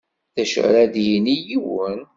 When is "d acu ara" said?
0.35-0.83